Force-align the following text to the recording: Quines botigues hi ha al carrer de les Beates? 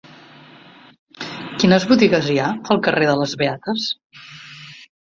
Quines 1.25 1.87
botigues 1.91 2.31
hi 2.33 2.41
ha 2.41 2.49
al 2.77 2.83
carrer 2.89 3.13
de 3.13 3.17
les 3.23 3.39
Beates? 3.45 3.89